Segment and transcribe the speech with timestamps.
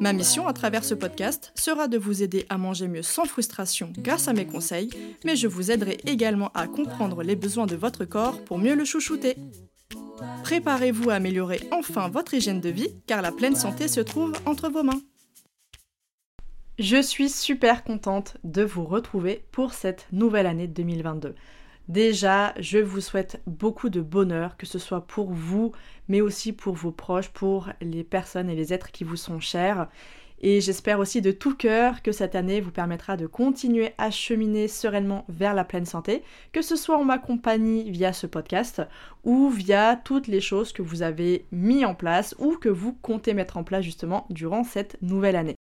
[0.00, 3.92] Ma mission à travers ce podcast sera de vous aider à manger mieux sans frustration
[3.98, 4.90] grâce à mes conseils,
[5.24, 8.84] mais je vous aiderai également à comprendre les besoins de votre corps pour mieux le
[8.84, 9.36] chouchouter.
[10.42, 14.68] Préparez-vous à améliorer enfin votre hygiène de vie car la pleine santé se trouve entre
[14.68, 15.00] vos mains.
[16.78, 21.34] Je suis super contente de vous retrouver pour cette nouvelle année 2022.
[21.88, 25.72] Déjà, je vous souhaite beaucoup de bonheur, que ce soit pour vous,
[26.08, 29.88] mais aussi pour vos proches, pour les personnes et les êtres qui vous sont chers.
[30.40, 34.68] Et j'espère aussi de tout cœur que cette année vous permettra de continuer à cheminer
[34.68, 36.22] sereinement vers la pleine santé,
[36.52, 38.82] que ce soit en ma compagnie via ce podcast
[39.24, 43.32] ou via toutes les choses que vous avez mis en place ou que vous comptez
[43.32, 45.56] mettre en place justement durant cette nouvelle année.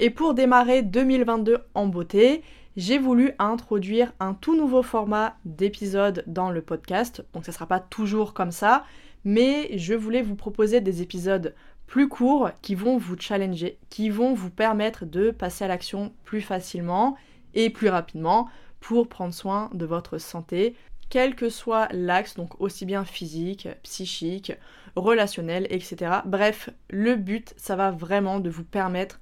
[0.00, 2.42] Et pour démarrer 2022 en beauté,
[2.78, 7.24] j'ai voulu introduire un tout nouveau format d'épisode dans le podcast.
[7.34, 8.84] Donc ça ne sera pas toujours comme ça,
[9.24, 11.56] mais je voulais vous proposer des épisodes
[11.88, 16.40] plus courts qui vont vous challenger, qui vont vous permettre de passer à l'action plus
[16.40, 17.16] facilement
[17.52, 20.76] et plus rapidement pour prendre soin de votre santé,
[21.10, 24.52] quel que soit l'axe, donc aussi bien physique, psychique,
[24.94, 26.20] relationnel, etc.
[26.24, 29.18] Bref, le but, ça va vraiment de vous permettre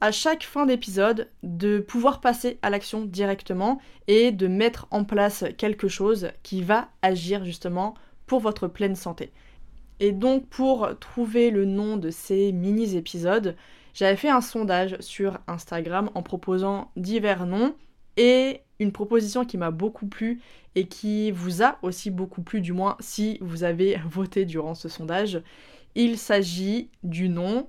[0.00, 5.44] à chaque fin d'épisode de pouvoir passer à l'action directement et de mettre en place
[5.56, 7.94] quelque chose qui va agir justement
[8.26, 9.32] pour votre pleine santé.
[10.00, 13.56] Et donc pour trouver le nom de ces mini-épisodes,
[13.94, 17.74] j'avais fait un sondage sur Instagram en proposant divers noms
[18.16, 20.40] et une proposition qui m'a beaucoup plu
[20.76, 24.88] et qui vous a aussi beaucoup plu du moins si vous avez voté durant ce
[24.88, 25.42] sondage.
[25.96, 27.66] Il s'agit du nom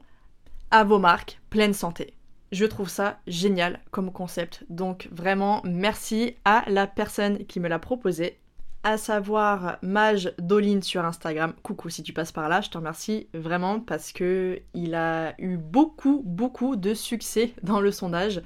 [0.70, 2.19] à vos marques pleine santé.
[2.52, 4.66] Je trouve ça génial comme concept.
[4.70, 8.40] Donc vraiment merci à la personne qui me l'a proposé,
[8.84, 11.54] à savoir Mage Doline sur Instagram.
[11.64, 15.58] Coucou si tu passes par là, je te remercie vraiment parce que il a eu
[15.58, 18.42] beaucoup beaucoup de succès dans le sondage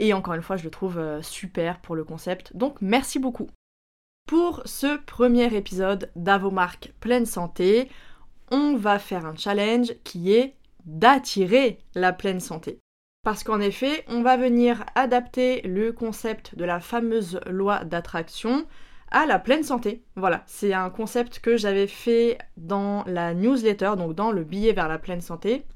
[0.00, 2.56] et encore une fois, je le trouve euh, super pour le concept.
[2.56, 3.48] Donc merci beaucoup.
[4.26, 7.90] Pour ce premier épisode d'Avomark pleine santé,
[8.50, 10.54] on va faire un challenge qui est
[10.86, 12.78] d'attirer la pleine santé.
[13.22, 18.64] Parce qu'en effet, on va venir adapter le concept de la fameuse loi d'attraction
[19.10, 20.02] à la pleine santé.
[20.16, 24.88] Voilà, c'est un concept que j'avais fait dans la newsletter, donc dans le billet vers
[24.88, 25.66] la pleine santé.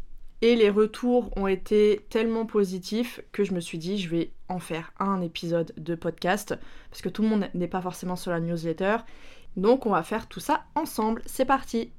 [0.41, 4.59] Et les retours ont été tellement positifs que je me suis dit je vais en
[4.59, 6.55] faire un épisode de podcast
[6.91, 8.97] parce que tout le monde n'est pas forcément sur la newsletter.
[9.57, 11.23] Donc on va faire tout ça ensemble.
[11.27, 11.93] C'est parti.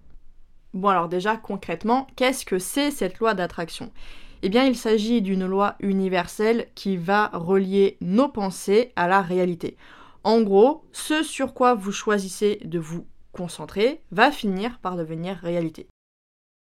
[0.73, 3.91] Bon alors déjà concrètement, qu'est-ce que c'est cette loi d'attraction?
[4.45, 9.75] Eh bien, il s'agit d'une loi universelle qui va relier nos pensées à la réalité.
[10.23, 15.87] En gros, ce sur quoi vous choisissez de vous concentrer va finir par devenir réalité.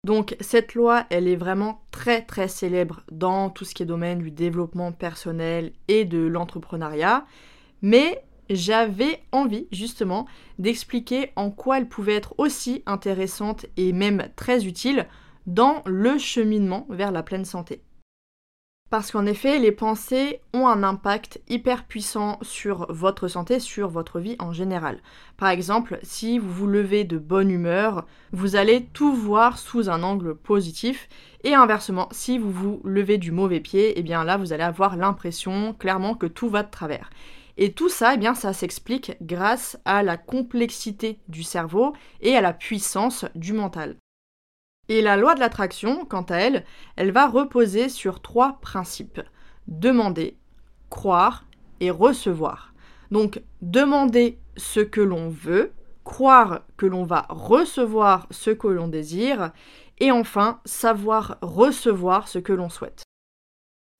[0.04, 4.20] Donc cette loi, elle est vraiment très très célèbre dans tout ce qui est domaine
[4.20, 7.26] du développement personnel et de l'entrepreneuriat,
[7.82, 10.28] mais j'avais envie justement
[10.60, 15.08] d'expliquer en quoi elle pouvait être aussi intéressante et même très utile
[15.46, 17.82] dans le cheminement vers la pleine santé.
[18.92, 24.20] Parce qu'en effet, les pensées ont un impact hyper puissant sur votre santé, sur votre
[24.20, 25.00] vie en général.
[25.38, 30.02] Par exemple, si vous vous levez de bonne humeur, vous allez tout voir sous un
[30.02, 31.08] angle positif.
[31.42, 34.98] Et inversement, si vous vous levez du mauvais pied, eh bien là, vous allez avoir
[34.98, 37.08] l'impression clairement que tout va de travers.
[37.56, 42.42] Et tout ça, eh bien, ça s'explique grâce à la complexité du cerveau et à
[42.42, 43.96] la puissance du mental.
[44.88, 46.64] Et la loi de l'attraction, quant à elle,
[46.96, 49.20] elle va reposer sur trois principes.
[49.68, 50.36] Demander,
[50.90, 51.44] croire
[51.80, 52.74] et recevoir.
[53.10, 55.72] Donc demander ce que l'on veut,
[56.04, 59.52] croire que l'on va recevoir ce que l'on désire,
[60.00, 63.04] et enfin savoir recevoir ce que l'on souhaite.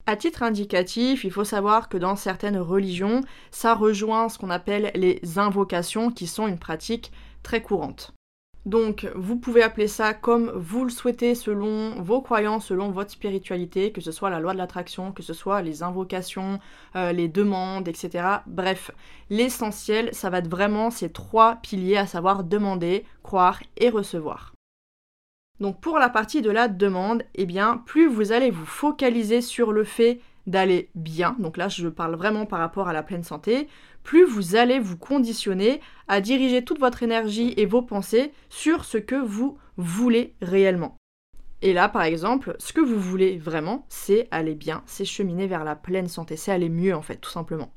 [0.05, 3.21] À titre indicatif, il faut savoir que dans certaines religions,
[3.51, 8.13] ça rejoint ce qu'on appelle les invocations qui sont une pratique très courante.
[8.65, 13.91] Donc vous pouvez appeler ça comme vous le souhaitez selon vos croyances, selon votre spiritualité,
[13.91, 16.59] que ce soit la loi de l'attraction, que ce soit les invocations,
[16.95, 18.25] euh, les demandes, etc.
[18.47, 18.91] Bref,
[19.29, 24.53] l'essentiel, ça va être vraiment ces trois piliers, à savoir demander, croire et recevoir.
[25.59, 29.73] Donc pour la partie de la demande, eh bien, plus vous allez vous focaliser sur
[29.73, 33.67] le fait d'aller bien, donc là je parle vraiment par rapport à la pleine santé,
[34.03, 38.97] plus vous allez vous conditionner à diriger toute votre énergie et vos pensées sur ce
[38.97, 40.97] que vous voulez réellement.
[41.61, 45.63] Et là, par exemple, ce que vous voulez vraiment, c'est aller bien, c'est cheminer vers
[45.63, 47.71] la pleine santé, c'est aller mieux en fait, tout simplement.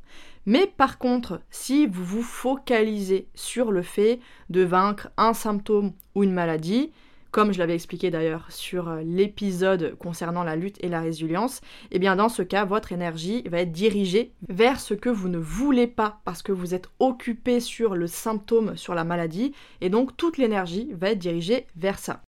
[0.44, 4.18] Mais par contre, si vous vous focalisez sur le fait
[4.50, 6.90] de vaincre un symptôme ou une maladie,
[7.30, 11.58] comme je l'avais expliqué d'ailleurs sur euh, l'épisode concernant la lutte et la résilience,
[11.90, 15.28] et eh bien dans ce cas, votre énergie va être dirigée vers ce que vous
[15.28, 19.90] ne voulez pas parce que vous êtes occupé sur le symptôme, sur la maladie, et
[19.90, 22.22] donc toute l'énergie va être dirigée vers ça.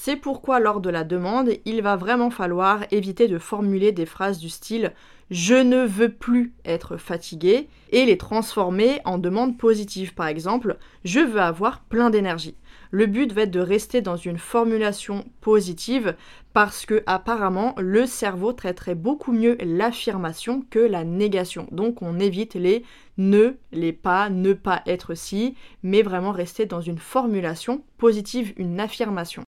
[0.00, 4.38] C'est pourquoi lors de la demande, il va vraiment falloir éviter de formuler des phrases
[4.38, 4.92] du style
[5.28, 10.14] je ne veux plus être fatigué et les transformer en demande positive.
[10.14, 12.54] Par exemple, je veux avoir plein d'énergie.
[12.92, 16.14] Le but va être de rester dans une formulation positive
[16.54, 21.66] parce que apparemment le cerveau traiterait beaucoup mieux l'affirmation que la négation.
[21.72, 22.84] Donc on évite les
[23.18, 28.78] ne, les pas, ne pas être si, mais vraiment rester dans une formulation positive, une
[28.78, 29.42] affirmation.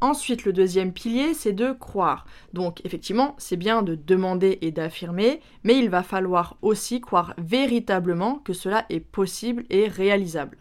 [0.00, 2.26] Ensuite, le deuxième pilier, c'est de croire.
[2.52, 8.38] Donc effectivement, c'est bien de demander et d'affirmer, mais il va falloir aussi croire véritablement
[8.38, 10.58] que cela est possible et réalisable.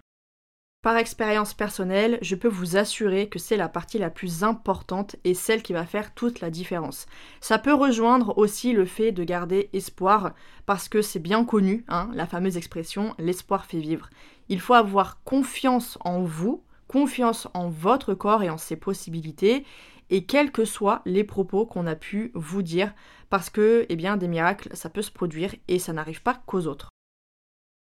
[0.83, 5.33] Par expérience personnelle, je peux vous assurer que c'est la partie la plus importante et
[5.33, 7.05] celle qui va faire toute la différence.
[7.39, 10.33] Ça peut rejoindre aussi le fait de garder espoir,
[10.65, 14.09] parce que c'est bien connu, hein, la fameuse expression l'espoir fait vivre.
[14.49, 19.65] Il faut avoir confiance en vous, confiance en votre corps et en ses possibilités,
[20.11, 22.93] et quels que soient les propos qu'on a pu vous dire,
[23.31, 26.67] parce que, eh bien, des miracles, ça peut se produire et ça n'arrive pas qu'aux
[26.67, 26.89] autres.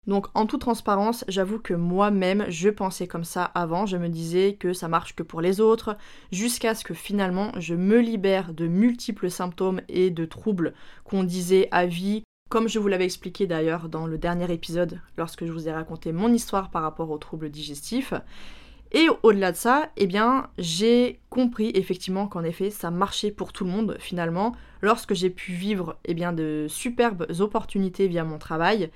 [0.08, 4.54] Donc en toute transparence, j'avoue que moi-même, je pensais comme ça avant, je me disais
[4.54, 5.96] que ça marche que pour les autres,
[6.32, 10.74] jusqu'à ce que finalement je me libère de multiples symptômes et de troubles
[11.04, 15.44] qu'on disait à vie, comme je vous l'avais expliqué d'ailleurs dans le dernier épisode lorsque
[15.44, 18.12] je vous ai raconté mon histoire par rapport aux troubles digestifs.
[18.96, 23.66] Et au-delà de ça, eh bien, j'ai compris effectivement qu'en effet, ça marchait pour tout
[23.66, 28.90] le monde finalement, lorsque j'ai pu vivre eh bien, de superbes opportunités via mon travail,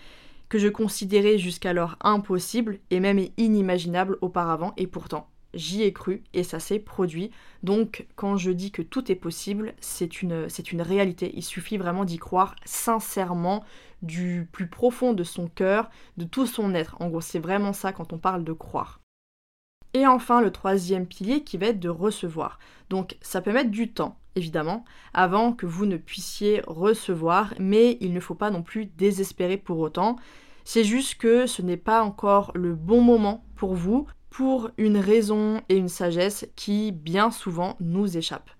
[0.49, 6.44] que je considérais jusqu'alors impossible et même inimaginable auparavant, et pourtant j'y ai cru et
[6.44, 7.31] ça s'est produit.
[7.62, 11.31] Donc quand je dis que tout est possible, c'est une, c'est une réalité.
[11.35, 13.64] Il suffit vraiment d'y croire sincèrement,
[14.00, 16.96] du plus profond de son cœur, de tout son être.
[17.00, 19.00] En gros, c'est vraiment ça quand on parle de croire.
[19.94, 22.58] Et enfin, le troisième pilier qui va être de recevoir.
[22.90, 24.84] Donc ça peut mettre du temps, évidemment,
[25.14, 29.78] avant que vous ne puissiez recevoir, mais il ne faut pas non plus désespérer pour
[29.78, 30.16] autant.
[30.64, 35.60] C'est juste que ce n'est pas encore le bon moment pour vous, pour une raison
[35.69, 38.50] et une sagesse qui bien souvent nous échappent.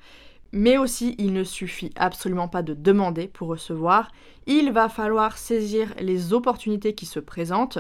[0.53, 4.11] Mais aussi, il ne suffit absolument pas de demander pour recevoir,
[4.47, 7.79] il va falloir saisir les opportunités qui se présentent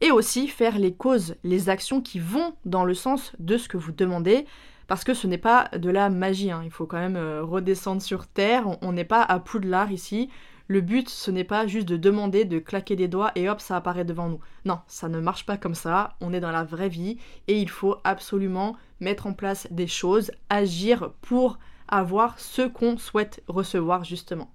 [0.00, 3.76] et aussi faire les causes, les actions qui vont dans le sens de ce que
[3.76, 4.46] vous demandez,
[4.86, 6.62] parce que ce n'est pas de la magie, hein.
[6.64, 10.30] il faut quand même euh, redescendre sur Terre, on n'est pas à Poudlard ici,
[10.66, 13.76] le but ce n'est pas juste de demander, de claquer des doigts et hop ça
[13.76, 14.40] apparaît devant nous.
[14.64, 17.70] Non, ça ne marche pas comme ça, on est dans la vraie vie et il
[17.70, 21.58] faut absolument mettre en place des choses, agir pour
[21.88, 24.50] avoir ce qu'on souhaite recevoir justement.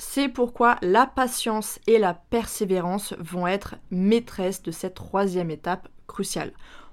[0.00, 6.52] C'est pourquoi la patience et la persévérance vont être maîtresses de cette troisième étape cruciale.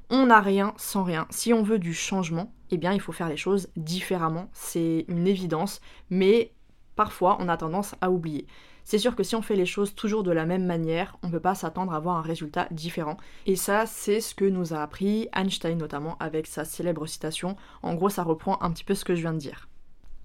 [0.09, 1.27] On n'a rien sans rien.
[1.29, 4.49] Si on veut du changement, eh bien il faut faire les choses différemment.
[4.53, 6.51] C'est une évidence, mais
[6.95, 8.47] parfois on a tendance à oublier.
[8.83, 11.31] C'est sûr que si on fait les choses toujours de la même manière, on ne
[11.31, 13.17] peut pas s'attendre à avoir un résultat différent.
[13.45, 17.55] Et ça, c'est ce que nous a appris Einstein notamment avec sa célèbre citation.
[17.83, 19.67] En gros, ça reprend un petit peu ce que je viens de dire.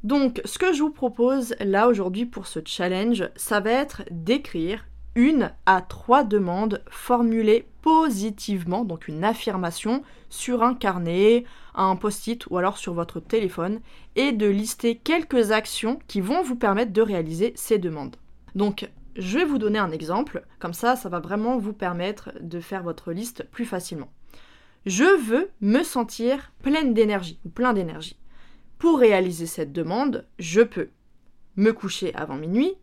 [0.03, 4.87] Donc, ce que je vous propose là aujourd'hui pour ce challenge, ça va être d'écrire
[5.15, 12.57] une à trois demandes formulées positivement, donc une affirmation, sur un carnet, un post-it ou
[12.57, 13.81] alors sur votre téléphone,
[14.17, 18.17] et de lister quelques actions qui vont vous permettre de réaliser ces demandes.
[18.55, 22.61] Donc, je vais vous donner un exemple, comme ça, ça va vraiment vous permettre de
[22.61, 24.11] faire votre liste plus facilement.
[24.87, 28.17] Je veux me sentir pleine d'énergie, ou plein d'énergie.
[28.81, 30.89] Pour réaliser cette demande, je peux
[31.57, 32.77] me coucher avant minuit,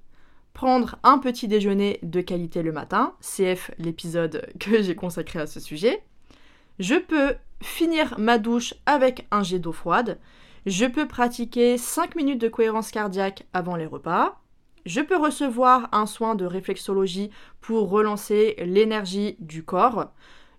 [0.54, 5.60] prendre un petit déjeuner de qualité le matin, CF l'épisode que j'ai consacré à ce
[5.60, 6.04] sujet.
[6.78, 10.20] Je peux finir ma douche avec un jet d'eau froide.
[10.68, 14.40] Je peux pratiquer 5 minutes de cohérence cardiaque avant les repas.
[14.86, 20.12] Je peux recevoir un soin de réflexologie pour relancer l'énergie du corps.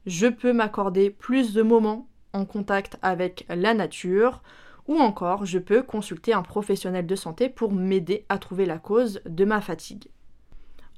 [0.04, 4.42] Je peux m'accorder plus de moments en contact avec la nature.
[4.88, 9.20] Ou encore, je peux consulter un professionnel de santé pour m'aider à trouver la cause
[9.28, 10.08] de ma fatigue.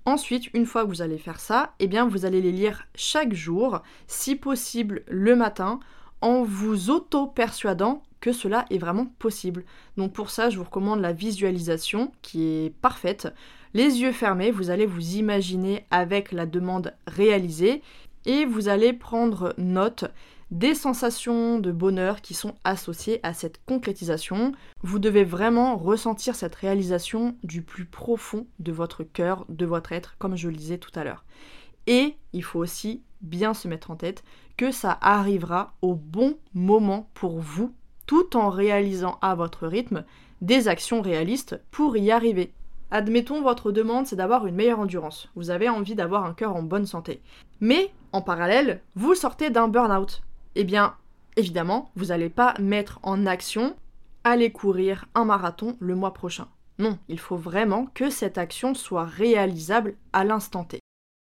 [0.07, 3.35] Ensuite, une fois que vous allez faire ça, eh bien vous allez les lire chaque
[3.35, 5.81] jour, si possible le matin,
[6.23, 9.65] en vous auto-persuadant que cela est vraiment possible.
[9.97, 13.29] Donc pour ça, je vous recommande la visualisation qui est parfaite.
[13.75, 17.83] Les yeux fermés, vous allez vous imaginer avec la demande réalisée
[18.27, 20.05] et vous allez prendre note
[20.51, 24.53] des sensations de bonheur qui sont associées à cette concrétisation.
[24.83, 30.17] Vous devez vraiment ressentir cette réalisation du plus profond de votre cœur, de votre être,
[30.19, 31.25] comme je le disais tout à l'heure.
[31.87, 34.25] Et il faut aussi bien se mettre en tête
[34.57, 37.73] que ça arrivera au bon moment pour vous,
[38.07, 40.05] tout en réalisant à votre rythme
[40.41, 42.53] des actions réalistes pour y arriver.
[42.91, 45.29] Admettons, votre demande, c'est d'avoir une meilleure endurance.
[45.37, 47.23] Vous avez envie d'avoir un cœur en bonne santé.
[47.61, 50.23] Mais, en parallèle, vous sortez d'un burn-out
[50.55, 50.95] eh bien,
[51.37, 53.77] évidemment, vous n'allez pas mettre en action
[54.25, 56.49] aller courir un marathon le mois prochain.
[56.79, 60.81] Non, il faut vraiment que cette action soit réalisable à l'instant T.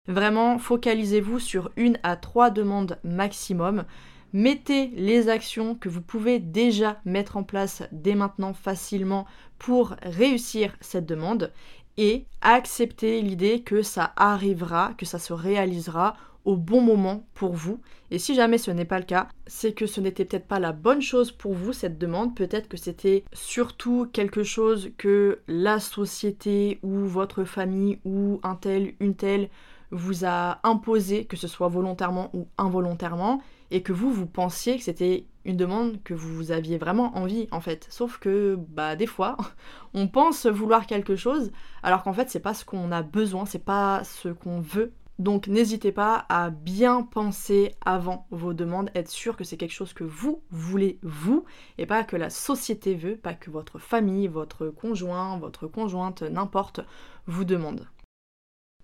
[0.08, 3.86] Vraiment, focalisez-vous sur une à trois demandes maximum.
[4.34, 9.26] Mettez les actions que vous pouvez déjà mettre en place dès maintenant facilement
[9.58, 11.52] pour réussir cette demande
[11.98, 16.16] et acceptez l'idée que ça arrivera, que ça se réalisera
[16.56, 17.82] bon moment pour vous.
[18.12, 20.72] Et si jamais ce n'est pas le cas, c'est que ce n'était peut-être pas la
[20.72, 22.36] bonne chose pour vous, cette demande.
[22.36, 28.94] Peut-être que c'était surtout quelque chose que la société ou votre famille ou un tel,
[29.00, 29.50] une telle
[29.92, 34.84] vous a imposé, que ce soit volontairement ou involontairement, et que vous, vous pensiez que
[34.84, 37.88] c'était une demande que vous aviez vraiment envie en fait.
[37.90, 39.38] Sauf que bah des fois,
[39.94, 41.52] on pense vouloir quelque chose
[41.84, 45.48] alors qu'en fait c'est pas ce qu'on a besoin, c'est pas ce qu'on veut donc
[45.48, 50.04] n'hésitez pas à bien penser avant vos demandes, être sûr que c'est quelque chose que
[50.04, 51.44] vous voulez vous
[51.78, 56.82] et pas que la société veut, pas que votre famille, votre conjoint, votre conjointe, n'importe,
[57.26, 57.88] vous demande.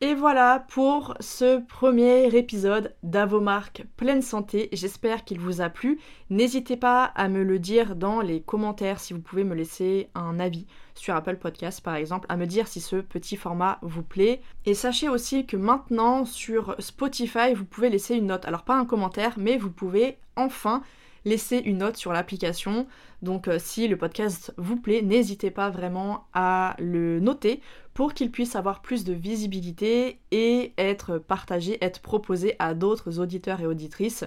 [0.02, 4.68] Et voilà pour ce premier épisode d'Avomark pleine santé.
[4.74, 5.98] J'espère qu'il vous a plu.
[6.30, 10.42] N'hésitez pas à me le dire dans les commentaires si vous pouvez me laisser un
[10.42, 14.42] avis sur Apple Podcast par exemple, à me dire si ce petit format vous plaît.
[14.66, 18.46] Et sachez aussi que maintenant sur Spotify, vous pouvez laisser une note.
[18.46, 20.84] Alors pas un commentaire, mais vous pouvez enfin
[21.26, 22.88] laisser une note sur l'application.
[23.22, 27.62] Donc euh, si le podcast vous plaît, n'hésitez pas vraiment à le noter
[27.94, 33.62] pour qu'il puisse avoir plus de visibilité et être partagé, être proposé à d'autres auditeurs
[33.62, 34.26] et auditrices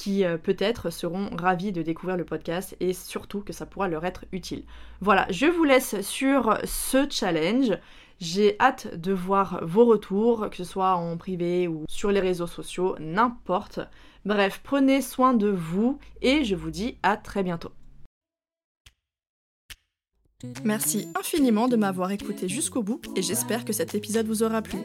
[0.00, 4.06] qui euh, peut-être seront ravis de découvrir le podcast et surtout que ça pourra leur
[4.06, 4.62] être utile.
[5.02, 7.76] Voilà, je vous laisse sur ce challenge.
[8.18, 12.46] J'ai hâte de voir vos retours, que ce soit en privé ou sur les réseaux
[12.46, 13.80] sociaux, n'importe.
[14.24, 17.72] Bref, prenez soin de vous et je vous dis à très bientôt.
[20.64, 24.78] Merci infiniment de m'avoir écouté jusqu'au bout et j'espère que cet épisode vous aura plu.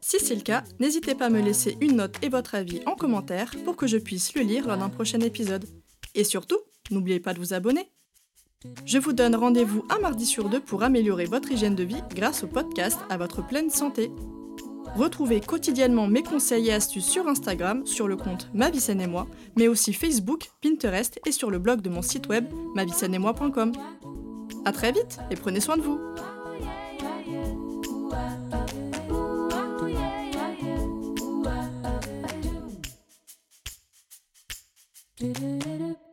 [0.00, 2.94] Si c'est le cas, n'hésitez pas à me laisser une note et votre avis en
[2.94, 5.64] commentaire pour que je puisse le lire lors d'un prochain épisode.
[6.14, 6.58] Et surtout,
[6.90, 7.90] n'oubliez pas de vous abonner.
[8.84, 12.44] Je vous donne rendez-vous un mardi sur deux pour améliorer votre hygiène de vie grâce
[12.44, 14.10] au podcast à votre pleine santé.
[14.96, 19.26] Retrouvez quotidiennement mes conseils et astuces sur Instagram, sur le compte Ma vie et moi,
[19.56, 23.72] mais aussi Facebook, Pinterest et sur le blog de mon site web moi.com.
[24.64, 26.00] A très vite et prenez soin de vous.
[35.18, 36.05] Do do do do.